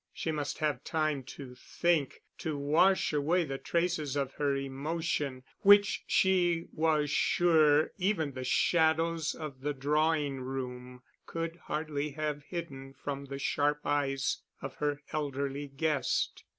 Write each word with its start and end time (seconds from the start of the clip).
She 0.11 0.31
must 0.31 0.57
have 0.57 0.83
time 0.83 1.21
to 1.25 1.53
think, 1.53 2.23
to 2.39 2.57
wash 2.57 3.13
away 3.13 3.43
the 3.43 3.59
traces 3.59 4.15
of 4.15 4.33
her 4.33 4.55
emotion, 4.55 5.43
which 5.59 6.03
she 6.07 6.65
was 6.73 7.11
sure 7.11 7.91
even 7.99 8.31
the 8.31 8.43
shadows 8.43 9.35
of 9.35 9.61
the 9.61 9.75
drawing 9.75 10.37
room 10.39 11.03
could 11.27 11.57
hardly 11.67 12.09
have 12.13 12.41
hidden 12.45 12.95
from 12.95 13.25
the 13.25 13.37
sharp 13.37 13.85
eyes 13.85 14.41
of 14.59 14.73
her 14.77 15.03
elderly 15.13 15.67
guest. 15.67 16.45